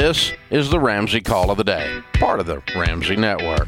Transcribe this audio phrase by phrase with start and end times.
[0.00, 3.66] This is the Ramsey Call of the Day, part of the Ramsey Network.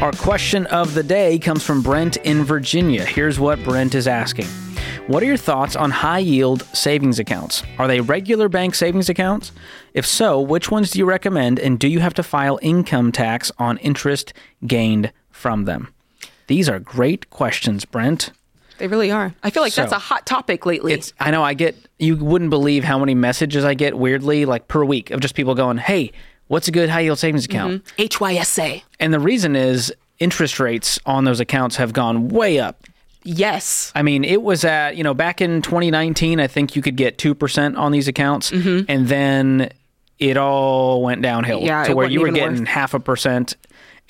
[0.00, 3.04] Our question of the day comes from Brent in Virginia.
[3.04, 4.46] Here's what Brent is asking
[5.08, 7.62] What are your thoughts on high yield savings accounts?
[7.78, 9.52] Are they regular bank savings accounts?
[9.92, 13.52] If so, which ones do you recommend, and do you have to file income tax
[13.58, 14.32] on interest
[14.66, 15.92] gained from them?
[16.46, 18.30] These are great questions, Brent.
[18.80, 19.32] They really are.
[19.44, 20.92] I feel like So, that's a hot topic lately.
[20.92, 24.66] It's I know I get you wouldn't believe how many messages I get weirdly like
[24.66, 26.10] per week of just people going, "Hey,
[26.48, 28.82] what's a good high yield savings account?" HYSA.
[28.98, 32.84] And the reason is interest rates on those accounts have gone way up.
[33.22, 33.92] Yes.
[33.94, 37.18] I mean, it was at, you know, back in 2019, I think you could get
[37.18, 38.50] 2% on these accounts.
[38.50, 39.70] And then
[40.18, 41.66] it all went downhill Mm-hmm.
[41.66, 43.56] Yeah, to where you were getting worth- half a percent.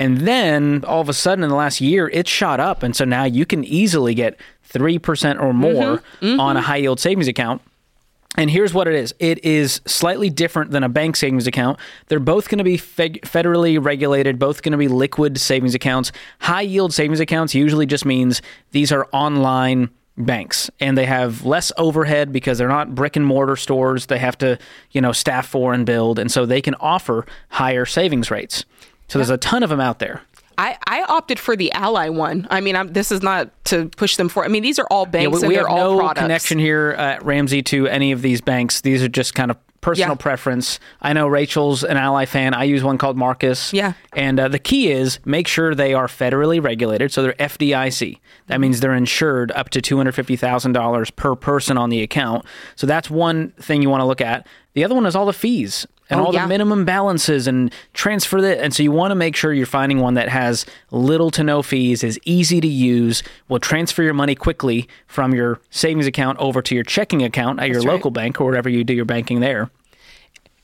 [0.00, 2.82] And then all of a sudden in the last year, it shot up.
[2.82, 4.36] And so now you can easily get
[4.72, 6.40] 3% or more Mm-hmm.
[6.40, 7.62] on a high yield savings account.
[8.38, 11.78] And here's what it is it is slightly different than a bank savings account.
[12.06, 16.12] They're both going to be fed- federally regulated, both going to be liquid savings accounts.
[16.40, 21.72] High yield savings accounts usually just means these are online banks and they have less
[21.78, 24.58] overhead because they're not brick and mortar stores they have to
[24.90, 28.66] you know staff for and build and so they can offer higher savings rates
[29.10, 30.22] so there's a ton of them out there
[30.58, 32.46] I, I opted for the Ally one.
[32.50, 34.44] I mean, I'm, this is not to push them for.
[34.44, 36.20] I mean, these are all Yeah, banks we, and we they're have all no products.
[36.20, 38.82] connection here at Ramsey to any of these banks.
[38.82, 40.14] These are just kind of personal Yeah.
[40.16, 40.78] preference.
[41.00, 42.52] I know Rachel's an Ally fan.
[42.54, 43.72] I use one called Marcus.
[43.72, 43.94] Yeah.
[44.14, 47.12] And uh, the key is make sure they are federally regulated.
[47.12, 48.18] So they're FDIC.
[48.48, 52.44] That means they're insured up to $250,000 per person on the account.
[52.76, 54.46] So that's one thing you want to look at.
[54.74, 56.42] The other one is all the fees and Oh, all yeah.
[56.42, 58.58] the minimum balances and transfer that.
[58.60, 61.62] And so you want to make sure you're finding one that has little to no
[61.62, 66.62] fees, is easy to use, will transfer your money quickly from your savings account over
[66.62, 67.88] to your checking account at your right.
[67.88, 69.70] local bank or wherever you do your banking there.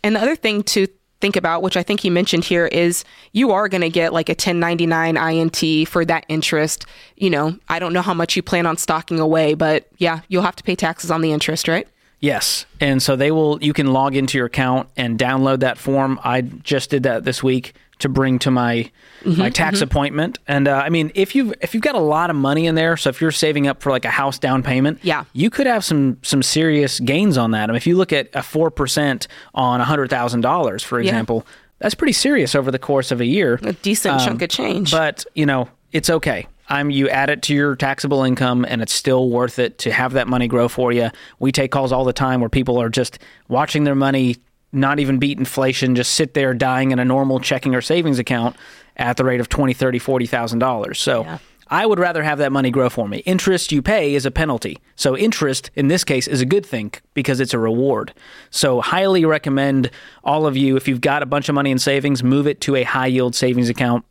[0.06, 0.86] And the other thing to
[1.20, 4.28] think about, which I think he mentioned here, is you are going to get like
[4.28, 6.86] a 1099 INT for that interest.
[7.16, 10.44] You know, I don't know how much you plan on stocking away, but yeah, you'll
[10.44, 11.88] have to pay taxes on the interest, right?
[12.20, 12.66] Yes.
[12.80, 16.18] And so they will you can log into your account and download that form.
[16.24, 18.90] I just did that this week to bring to my
[19.24, 20.38] Mm-hmm, my tax appointment.
[20.46, 22.96] And uh, I mean, if you've if you've got a lot of money in there,
[22.96, 25.24] so if you're saving up for like a house down payment, Yeah.
[25.32, 27.64] you could have some some serious gains on that.
[27.64, 31.44] I mean, if you look at a 4% on $100,000, for example,
[31.80, 33.58] that's pretty serious over the course of a year.
[33.62, 34.92] A decent chunk of change.
[34.92, 36.46] But you know, it's okay.
[36.68, 40.14] I'm you add it to your taxable income, and it's still worth it to have
[40.14, 41.10] that money grow for you.
[41.38, 43.18] We take calls all the time where people are just
[43.48, 44.36] watching their money
[44.72, 48.56] not even beat inflation, just sit there dying in a normal checking or savings account
[48.96, 51.00] at the rate of twenty, thirty, forty thousand dollars.
[51.00, 51.22] So.
[51.22, 51.38] Yeah.
[51.68, 53.18] I would rather have that money grow for me.
[53.26, 54.78] Interest you pay is a penalty.
[54.94, 58.14] So interest in this case is a good thing because it's a reward.
[58.50, 59.90] So highly recommend
[60.22, 62.76] all of you if you've got a bunch of money in savings, move it to
[62.76, 64.04] a high yield savings account.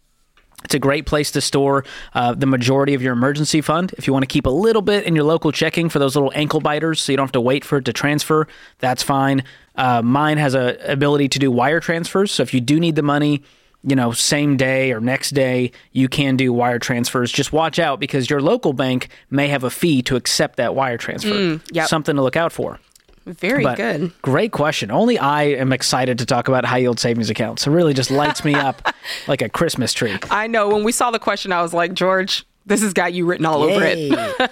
[0.64, 3.94] It's a great place to store uh, the majority of your emergency fund.
[3.98, 6.32] If you want to keep a little bit in your local checking for those little
[6.34, 8.48] ankle biters, so you don't have to wait for it to transfer,
[8.80, 9.44] that's fine.
[9.76, 13.04] Uh, mine has a ability to do wire transfers, so if you do need the
[13.04, 13.44] money,
[13.84, 17.32] you know, same day or next day, you can do wire transfers.
[17.32, 20.98] Just watch out because your local bank may have a fee to accept that wire
[20.98, 21.60] transfer.
[21.72, 21.88] yep.
[21.88, 22.80] Something to look out for.
[23.26, 24.12] Very But good.
[24.22, 24.92] Great question.
[24.92, 27.66] Only I am excited to talk about high yield savings accounts.
[27.66, 28.94] It really just lights me up
[29.28, 30.18] like a Christmas tree.
[30.30, 30.70] I know.
[30.70, 33.64] When we saw the question, I was like, George, this has got you written all
[33.64, 34.52] over it.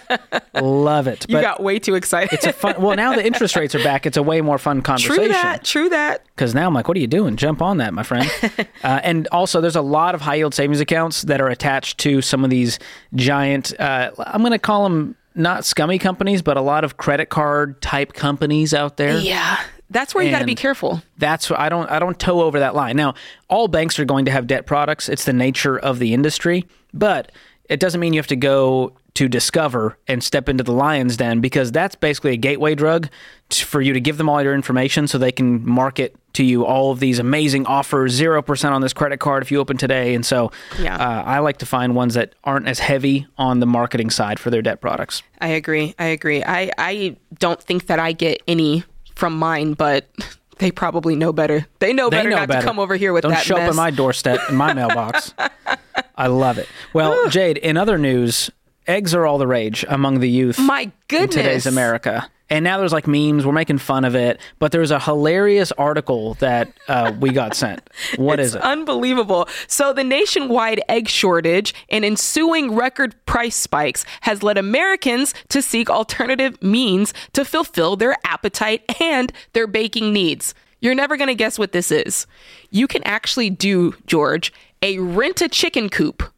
[0.55, 1.25] Love it.
[1.27, 2.33] You got way too excited.
[2.33, 2.79] it's a fun.
[2.79, 4.05] Well, now the interest rates are back.
[4.05, 5.15] It's a way more fun conversation.
[5.15, 5.63] true that.
[5.63, 6.25] True that.
[6.35, 7.37] Because now I'm like, what are you doing?
[7.37, 8.29] Jump on that, my friend.
[8.83, 12.21] uh, and also, there's a lot of high yield savings accounts that are attached to
[12.21, 12.77] some of these
[13.15, 13.79] giant.
[13.79, 17.81] Uh, I'm going to call them not scummy companies, but a lot of credit card
[17.81, 19.19] type companies out there.
[19.19, 19.59] Yeah.
[19.89, 21.03] That's where you got to be careful.
[21.19, 22.95] That's I don't I don't toe over that line.
[22.95, 23.13] Now,
[23.47, 25.07] all banks are going to have debt products.
[25.07, 27.31] It's the nature of the industry, but
[27.69, 31.39] it doesn't mean you have to go to Discover and step into the lion's den
[31.39, 33.09] because that's basically a gateway drug
[33.49, 36.65] t- for you to give them all your information so they can market to you
[36.65, 40.15] all of these amazing offers, 0% on this credit card if you open today.
[40.15, 40.95] And so Yeah.
[40.95, 44.49] uh, I like to find ones that aren't as heavy on the marketing side for
[44.49, 45.21] their debt products.
[45.39, 45.93] I agree.
[45.99, 46.43] I agree.
[46.43, 48.83] I, I don't think that I get any
[49.13, 50.09] from mine, but
[50.57, 51.67] they probably know better.
[51.77, 52.61] They know They better know not better.
[52.61, 53.65] to come over here with Don't that show mess.
[53.65, 55.35] up at my doorstep in my mailbox.
[56.17, 56.67] I love it.
[56.93, 58.49] Well, Jade, in other news,
[58.87, 62.29] eggs are all the rage among the youth my in today's America.
[62.49, 63.47] And now there's like memes.
[63.47, 67.89] We're making fun of it, but there's a hilarious article that uh, we got sent.
[68.17, 68.61] What is it?
[68.61, 69.47] Unbelievable.
[69.67, 75.89] So, the nationwide egg shortage and ensuing record price spikes has led Americans to seek
[75.89, 80.53] alternative means to fulfill their appetite and their baking needs.
[80.79, 82.27] You're never going to guess what this is.
[82.69, 84.51] You can actually do, George,
[84.81, 86.32] a rent a chicken coop.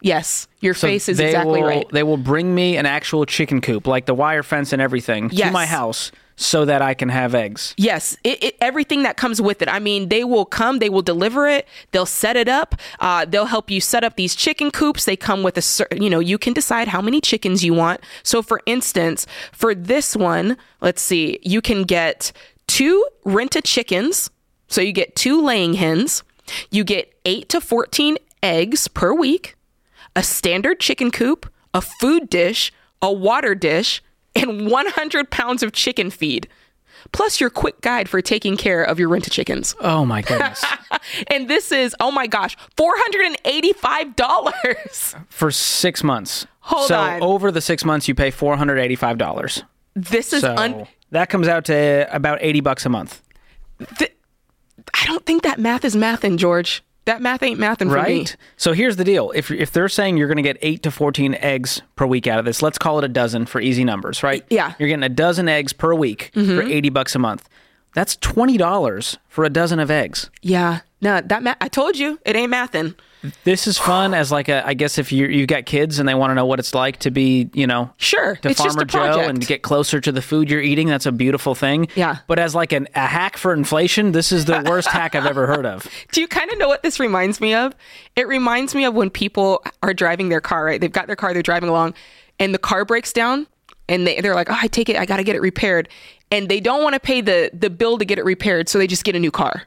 [0.00, 1.88] Yes, your So face is exactly will, right.
[1.90, 5.50] They will bring me an actual chicken coop, like the wire fence and everything, to
[5.50, 7.74] my house so that I can have eggs.
[7.78, 9.68] Yes, it, it, everything that comes with it.
[9.68, 13.46] I mean, they will come, they will deliver it, they'll set it up, uh, they'll
[13.46, 15.06] help you set up these chicken coops.
[15.06, 18.00] They come with a certain, you know, you can decide how many chickens you want.
[18.22, 22.32] So, for instance, for this one, let's see, you can get
[22.66, 24.30] two rented chickens.
[24.68, 26.22] So, you get two laying hens,
[26.70, 29.55] you get eight to 14 eggs per week,
[30.16, 34.02] a standard chicken coop, a food dish, a water dish,
[34.34, 36.48] and 100 pounds of chicken feed.
[37.12, 39.76] Plus your quick guide for taking care of your rented chickens.
[39.80, 40.64] Oh my goodness.
[41.28, 45.14] And this is, oh my gosh, $485.
[45.28, 46.46] For six months.
[46.60, 47.22] Hold so on.
[47.22, 49.62] over the six months, you pay four hundred eighty-five dollars.
[49.94, 53.22] This is So un- that comes out to about eighty bucks a month,
[53.98, 54.12] th-
[54.94, 56.82] I don't think that math is mathin', George.
[57.06, 58.18] That math ain't mathin' for me.
[58.18, 58.36] right?
[58.56, 61.34] So here's the deal: if if they're saying you're going to get eight to fourteen
[61.36, 64.44] eggs per week out of this, let's call it a dozen for easy numbers, right?
[64.50, 64.70] Yeah.
[64.70, 64.82] Mm-hmm.
[64.82, 67.48] You're getting a dozen eggs per week for eighty bucks a month.
[67.94, 70.30] That's twenty dollars for a dozen of eggs.
[70.42, 70.80] Yeah.
[71.00, 72.94] No, that math, I told you, it ain't mathin'.
[73.44, 76.14] This is fun as like a I guess if you you've got kids and they
[76.14, 78.36] want to know what it's like to be, you know, Sure.
[78.36, 81.54] to it's Farmer Joe and get closer to the food you're eating, that's a beautiful
[81.54, 81.88] thing.
[81.94, 82.18] Yeah.
[82.26, 85.46] But as like an, a hack for inflation, this is the worst hack I've ever
[85.46, 85.86] heard of.
[86.12, 87.74] Do you kind of know what this reminds me of?
[88.16, 90.80] It reminds me of when people are driving their car, right?
[90.80, 91.94] They've got their car, they're driving along,
[92.38, 93.46] and the car breaks down,
[93.88, 95.88] and they, they're like, oh, I take it, I got to get it repaired.
[96.30, 98.86] And they don't want to pay the, the bill to get it repaired, so they
[98.86, 99.62] just get a new car.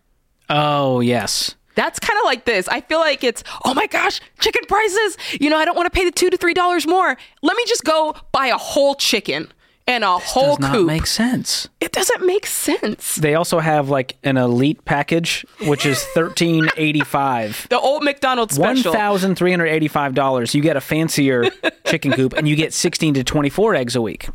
[0.49, 1.55] Oh yes.
[1.75, 2.67] That's kind of like this.
[2.67, 5.17] I feel like it's, oh my gosh, chicken prices.
[5.39, 7.15] You know, I don't want to pay the two to three dollars more.
[7.41, 9.51] Let me just go buy a whole chicken
[9.87, 10.87] and a whole Does not coop.
[10.87, 11.67] make sense.
[11.79, 13.15] it doesn't make sense.
[13.15, 17.65] They also have like an elite package, which is thirteen eighty five.
[17.69, 18.91] The old McDonald's special.
[18.93, 20.53] thousand three hundred eighty five dollars.
[20.53, 21.49] You get a fancier
[21.87, 24.27] chicken coop, and you get sixteen to twenty four eggs a week.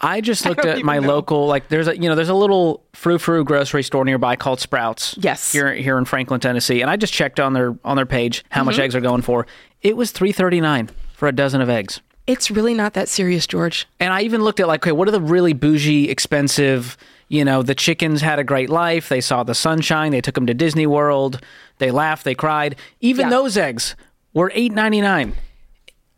[0.00, 1.08] I just looked don't at my know.
[1.08, 4.60] local like there's a you know there's a little frou frou grocery store nearby called
[4.60, 5.14] Sprouts.
[5.18, 5.52] Yes.
[5.52, 8.60] Here here in Franklin, Tennessee, and I just checked on their on their page how
[8.60, 8.66] Mm-hmm.
[8.66, 9.46] much eggs are going for.
[9.82, 12.00] It was three thirty nine for a dozen of eggs.
[12.26, 13.86] It's really not that serious, George.
[14.00, 16.96] And I even looked at like, okay, what are the really bougie, expensive?
[17.28, 19.08] You know, the chickens had a great life.
[19.08, 20.10] They saw the sunshine.
[20.12, 21.40] They took them to Disney World.
[21.78, 22.24] They laughed.
[22.24, 22.76] They cried.
[23.00, 23.30] Even Yeah.
[23.30, 23.94] those eggs
[24.34, 25.34] were eight ninety nine.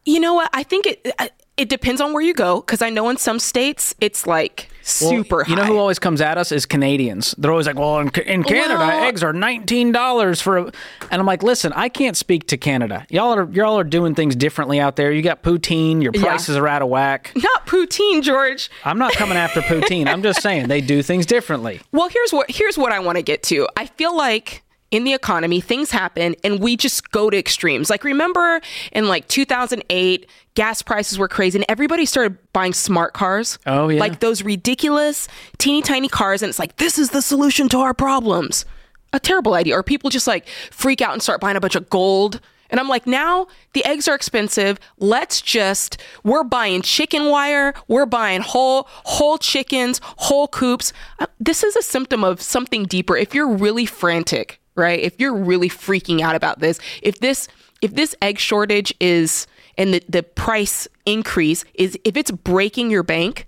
[0.05, 0.49] You know what?
[0.53, 3.38] I think it I- it depends on where you go because I know in some
[3.38, 5.50] states it's like super high.
[5.50, 7.34] You know who always comes at us is Canadians.
[7.37, 10.62] They're always like, "Well, in, in Canada, Well- eggs are nineteen dollars for," a,
[11.10, 13.06] and I'm like, "Listen, I can't speak to Canada.
[13.10, 15.12] Y'all are y'all are doing things differently out there.
[15.12, 16.02] You got poutine.
[16.02, 16.22] Your Yeah.
[16.22, 17.32] prices are out of whack.
[17.37, 18.70] not poutine, George.
[18.84, 20.06] I'm not coming after poutine.
[20.06, 21.81] I'm just saying they do things differently.
[21.93, 23.66] Well, here's what here's what I want to get to.
[23.76, 27.90] I feel like in the economy, things happen and we just go to extremes.
[27.90, 28.61] Like remember
[28.93, 33.58] in like 2008, gas prices were crazy and everybody started buying smart cars.
[33.67, 34.00] Oh, yeah.
[34.00, 37.94] Like those ridiculous teeny tiny cars and it's like this is the solution to our
[37.94, 38.64] problems.
[39.12, 39.75] A terrible idea.
[39.75, 42.41] Or people just like freak out and start buying a bunch of gold.
[42.70, 44.79] And I'm like, now the eggs are expensive.
[44.99, 50.93] Let's just we're buying chicken wire, we're buying whole whole chickens, whole coops.
[51.19, 53.17] Uh, This is a symptom of something deeper.
[53.17, 54.99] If you're really frantic, right?
[54.99, 57.49] If you're really freaking out about this, if this
[57.82, 63.03] if this egg shortage is and the, the price increase is if it's breaking your
[63.03, 63.47] bank,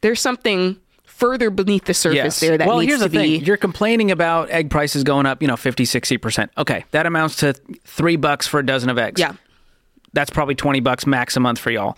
[0.00, 2.68] there's something further beneath the surface there that needs to be.
[2.68, 3.46] well, needs here's to the be thing.
[3.46, 6.48] You're complaining about egg prices going up, you know, 50, 60%.
[6.56, 7.52] Okay, that amounts to
[7.84, 9.20] three bucks for a dozen of eggs.
[9.20, 9.34] yeah.
[10.12, 11.96] That's probably 20 bucks max a month for y'all.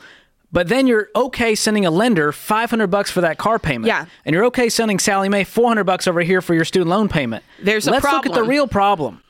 [0.53, 3.87] But then you're okay sending a lender 500 bucks for that car payment.
[3.87, 4.05] Yeah.
[4.27, 7.43] And you're okay sending Sallie Mae 400 bucks over here for your student loan payment.
[7.63, 9.23] There's a Let's look at the real problem.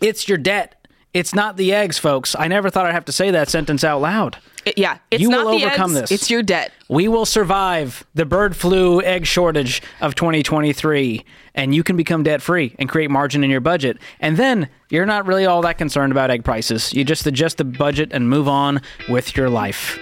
[0.00, 0.86] It's your debt.
[1.12, 2.34] It's not the eggs, folks.
[2.36, 4.36] I never thought I'd have to say that sentence out loud.
[4.64, 6.12] It- yeah, it's You not will the overcome eggs, this.
[6.12, 6.72] It's your debt.
[6.88, 12.42] We will survive the bird flu egg shortage of 2023, and you can become debt
[12.42, 13.98] free and create margin in your budget.
[14.20, 16.92] And then you're not really all that concerned about egg prices.
[16.92, 19.98] You just adjust the budget and move on with your life.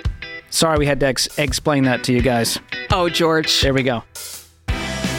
[0.53, 2.59] Sorry, we had to ex- explain that to you guys.
[2.91, 3.63] Oh, George.
[3.63, 4.05] There we go.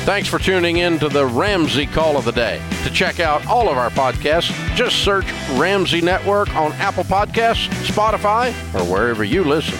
[0.05, 2.61] Thanks for tuning in to the Ramsey Call of the Day.
[2.83, 8.49] To check out all of our podcasts, just search Ramsey Network on Apple Podcasts, Spotify,
[8.75, 9.79] or wherever you listen.